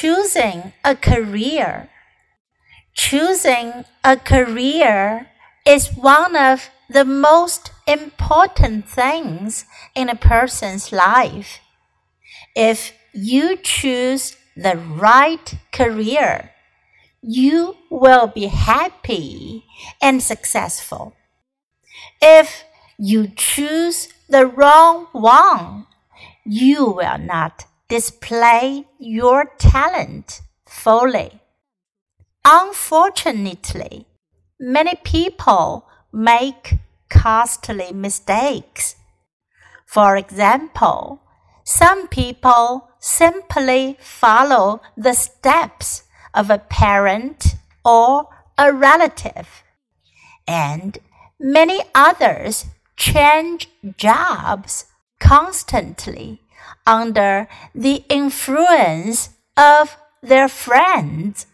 Choosing 0.00 0.72
a 0.82 0.96
career. 0.96 1.90
Choosing 2.94 3.84
a 4.02 4.16
career 4.16 5.26
is 5.66 5.94
one 5.94 6.34
of 6.34 6.70
the 6.88 7.04
most 7.04 7.70
important 7.86 8.88
things 8.88 9.66
in 9.94 10.08
a 10.08 10.16
person's 10.16 10.90
life. 10.90 11.60
If 12.56 12.94
you 13.12 13.58
choose 13.58 14.38
the 14.56 14.78
right 14.78 15.54
career, 15.70 16.50
you 17.20 17.76
will 17.90 18.26
be 18.26 18.46
happy 18.46 19.66
and 20.00 20.22
successful. 20.22 21.14
If 22.22 22.64
you 22.98 23.28
choose 23.36 24.08
the 24.30 24.46
wrong 24.46 25.08
one, 25.12 25.86
you 26.46 26.86
will 26.86 27.18
not 27.18 27.66
display 27.90 28.86
your 28.98 29.44
talent 29.58 30.40
fully. 30.66 31.40
Unfortunately, 32.44 34.06
many 34.60 34.94
people 35.04 35.86
make 36.12 36.74
costly 37.10 37.92
mistakes. 37.92 38.94
For 39.86 40.16
example, 40.16 41.20
some 41.64 42.06
people 42.06 42.88
simply 43.00 43.96
follow 43.98 44.80
the 44.96 45.14
steps 45.14 46.04
of 46.32 46.48
a 46.48 46.58
parent 46.58 47.56
or 47.84 48.28
a 48.56 48.72
relative, 48.72 49.64
and 50.46 50.98
many 51.40 51.80
others 51.94 52.66
change 52.96 53.68
jobs 53.96 54.86
constantly 55.18 56.40
under 56.86 57.48
the 57.74 58.04
influence 58.08 59.30
of 59.56 59.96
their 60.22 60.48
friends 60.48 61.46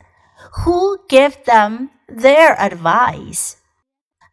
who 0.64 1.00
give 1.08 1.44
them 1.44 1.90
their 2.08 2.58
advice. 2.60 3.56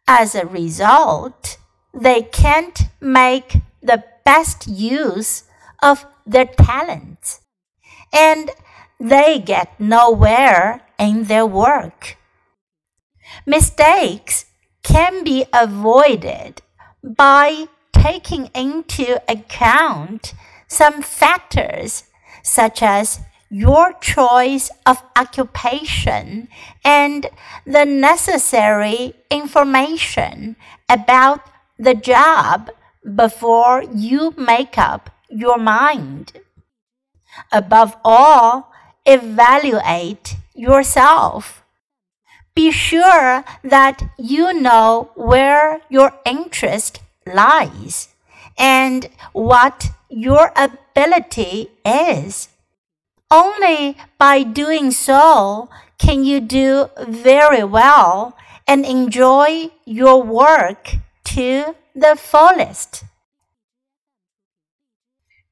As 0.07 0.35
a 0.35 0.45
result, 0.45 1.57
they 1.93 2.21
can't 2.21 2.83
make 2.99 3.57
the 3.81 4.03
best 4.25 4.67
use 4.67 5.43
of 5.81 6.05
their 6.25 6.45
talents 6.45 7.41
and 8.13 8.51
they 8.99 9.39
get 9.39 9.79
nowhere 9.79 10.81
in 10.97 11.25
their 11.25 11.45
work. 11.45 12.17
Mistakes 13.45 14.45
can 14.83 15.23
be 15.23 15.45
avoided 15.51 16.61
by 17.03 17.67
taking 17.91 18.45
into 18.53 19.19
account 19.29 20.33
some 20.73 21.01
factors 21.01 22.03
such 22.41 22.81
as 22.81 23.19
your 23.49 23.93
choice 24.01 24.71
of 24.85 25.03
occupation 25.15 26.47
and 26.83 27.27
the 27.65 27.85
necessary 27.85 29.13
information 29.29 30.55
about 30.89 31.39
the 31.77 31.93
job 31.93 32.71
before 33.15 33.83
you 33.93 34.33
make 34.37 34.77
up 34.77 35.11
your 35.29 35.57
mind. 35.57 36.33
Above 37.51 37.95
all, 38.03 38.71
evaluate 39.05 40.35
yourself. 40.55 41.63
Be 42.55 42.71
sure 42.71 43.43
that 43.63 44.03
you 44.17 44.53
know 44.53 45.11
where 45.15 45.81
your 45.89 46.13
interest 46.25 47.01
lies 47.25 48.09
and 48.57 49.09
what 49.31 49.89
your 50.13 50.51
ability 50.55 51.71
is. 51.83 52.49
Only 53.31 53.97
by 54.19 54.43
doing 54.43 54.91
so 54.91 55.69
can 55.97 56.23
you 56.23 56.39
do 56.39 56.89
very 57.07 57.63
well 57.63 58.37
and 58.67 58.85
enjoy 58.85 59.71
your 59.85 60.21
work 60.21 60.95
to 61.25 61.75
the 61.95 62.15
fullest. 62.15 63.03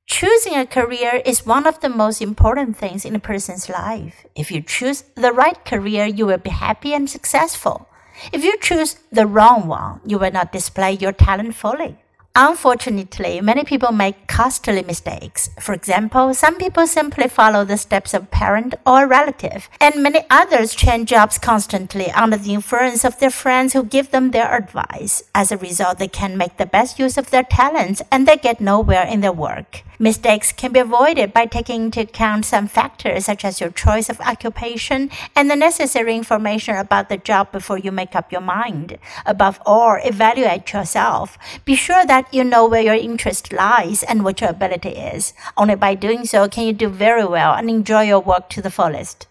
Choosing 0.06 0.56
a 0.56 0.66
career 0.66 1.22
is 1.26 1.46
one 1.46 1.66
of 1.66 1.80
the 1.80 1.90
most 1.90 2.22
important 2.22 2.78
things 2.78 3.06
in 3.06 3.16
a 3.16 3.20
person's 3.20 3.70
life. 3.70 4.26
If 4.36 4.52
you 4.52 4.62
choose 4.62 5.06
the 5.16 5.32
right 5.32 5.64
career, 5.66 6.06
you 6.06 6.28
will 6.28 6.38
be 6.38 6.50
happy 6.52 6.94
and 6.94 7.10
successful. 7.10 7.88
If 8.32 8.44
you 8.44 8.58
choose 8.60 8.98
the 9.12 9.26
wrong 9.26 9.68
one, 9.68 10.02
you 10.06 10.20
will 10.20 10.32
not 10.32 10.52
display 10.52 10.94
your 10.94 11.14
talent 11.14 11.56
fully. 11.56 11.98
Unfortunately, 12.34 13.42
many 13.42 13.66
people 13.66 13.92
make 13.92 14.25
costly 14.28 14.81
mistakes. 14.84 15.50
For 15.59 15.74
example, 15.74 16.34
some 16.34 16.56
people 16.56 16.88
simply 16.88 17.28
follow 17.28 17.66
the 17.66 17.75
steps 17.75 18.14
of 18.14 18.31
parent 18.31 18.74
or 18.86 19.06
relative, 19.06 19.69
and 19.81 20.02
many 20.02 20.22
others 20.30 20.74
change 20.74 21.09
jobs 21.09 21.38
constantly 21.38 22.09
under 22.12 22.38
the 22.38 22.53
influence 22.53 23.03
of 23.03 23.20
their 23.20 23.31
friends 23.31 23.74
who 23.74 23.84
give 23.84 24.12
them 24.12 24.31
their 24.31 24.50
advice. 24.50 25.24
As 25.36 25.52
a 25.52 25.58
result, 25.58 26.00
they 26.00 26.08
can 26.08 26.38
make 26.38 26.56
the 26.56 26.66
best 26.66 27.00
use 27.00 27.18
of 27.18 27.31
their 27.31 27.44
talents 27.44 28.02
and 28.09 28.25
they 28.25 28.38
get 28.38 28.62
nowhere 28.62 29.06
in 29.06 29.20
their 29.20 29.34
work. 29.34 29.84
Mistakes 30.02 30.52
can 30.52 30.72
be 30.72 30.80
avoided 30.80 31.32
by 31.32 31.46
taking 31.46 31.84
into 31.84 32.02
account 32.02 32.46
some 32.46 32.68
factors 32.68 33.26
such 33.26 33.46
as 33.46 33.62
your 33.62 33.70
choice 33.70 34.10
of 34.10 34.20
occupation 34.20 35.12
and 35.36 35.48
the 35.48 35.56
necessary 35.56 36.16
information 36.16 36.76
about 36.76 37.08
the 37.08 37.18
job 37.18 37.52
before 37.52 37.78
you 37.78 37.92
make 37.92 38.16
up 38.16 38.32
your 38.32 38.42
mind. 38.42 38.98
Above 39.28 39.62
all, 39.64 40.00
evaluate 40.04 40.74
yourself. 40.74 41.38
Be 41.66 41.76
sure 41.76 42.04
that 42.04 42.34
you 42.34 42.44
know 42.44 42.68
where 42.68 42.82
your 42.82 42.96
interest 42.96 43.54
lies 43.54 44.02
and 44.02 44.24
what 44.24 44.42
your 44.42 44.50
ability 44.50 44.90
is. 44.90 45.36
Only 45.56 45.76
by 45.76 45.94
doing 45.94 46.26
so 46.26 46.50
can 46.50 46.66
you 46.66 46.74
do 46.74 46.90
very 46.90 47.24
well 47.24 47.54
and 47.54 47.70
enjoy 47.70 48.02
your 48.02 48.22
work 48.22 48.50
to 48.50 48.62
the 48.64 48.72
fullest. 48.72 49.28